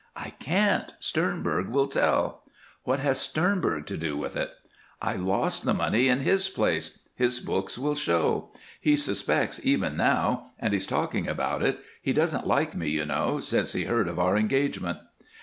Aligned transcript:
"I 0.15 0.31
can't. 0.31 0.95
Sternberg 0.99 1.67
will 1.67 1.85
tell." 1.85 2.41
"What 2.85 2.97
has 3.01 3.21
Sternberg 3.21 3.85
to 3.85 3.97
do 3.97 4.17
with 4.17 4.35
it?" 4.35 4.51
"I 4.99 5.13
lost 5.15 5.63
the 5.63 5.75
money 5.75 6.07
in 6.07 6.21
his 6.21 6.49
place 6.49 6.97
his 7.13 7.39
books 7.39 7.77
will 7.77 7.93
show. 7.93 8.49
He 8.79 8.95
suspects, 8.95 9.59
even 9.63 9.95
now, 9.95 10.53
and 10.57 10.73
he's 10.73 10.87
talking 10.87 11.27
about 11.27 11.61
it. 11.61 11.81
He 12.01 12.13
doesn't 12.13 12.47
like 12.47 12.75
me, 12.75 12.89
you 12.89 13.05
know, 13.05 13.39
since 13.41 13.73
he 13.73 13.83
heard 13.83 14.07
of 14.07 14.17
our 14.17 14.35
engagement." 14.37 14.97